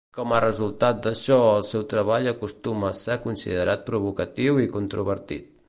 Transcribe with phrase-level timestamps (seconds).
[0.17, 5.57] Com a resultat d'això, el seu treball acostuma a ser considerat provocatiu i controvertit.